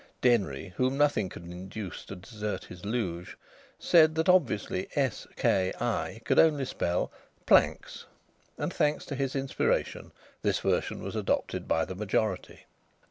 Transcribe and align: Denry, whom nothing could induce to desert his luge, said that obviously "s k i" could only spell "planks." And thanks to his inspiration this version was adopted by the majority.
Denry, 0.19 0.73
whom 0.77 0.97
nothing 0.97 1.29
could 1.29 1.43
induce 1.43 2.03
to 2.05 2.15
desert 2.15 2.63
his 2.65 2.83
luge, 2.83 3.37
said 3.77 4.15
that 4.15 4.27
obviously 4.27 4.89
"s 4.95 5.27
k 5.35 5.71
i" 5.79 6.19
could 6.25 6.39
only 6.39 6.65
spell 6.65 7.11
"planks." 7.45 8.07
And 8.57 8.73
thanks 8.73 9.05
to 9.05 9.15
his 9.15 9.35
inspiration 9.35 10.11
this 10.41 10.57
version 10.57 11.03
was 11.03 11.15
adopted 11.15 11.67
by 11.67 11.85
the 11.85 11.93
majority. 11.93 12.61